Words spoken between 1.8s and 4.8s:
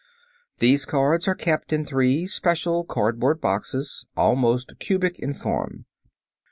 three special cardboard boxes, almost